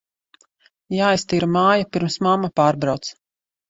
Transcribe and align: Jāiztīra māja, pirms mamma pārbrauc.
Jāiztīra 1.01 1.51
māja, 1.59 1.87
pirms 1.93 2.21
mamma 2.29 2.55
pārbrauc. 2.61 3.17